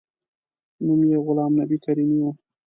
[0.85, 2.25] نوم یې غلام نبي کریمي و.